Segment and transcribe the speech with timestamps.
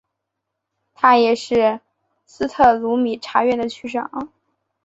[0.95, 1.79] 他也是
[2.25, 4.33] 斯特鲁米察区的区长。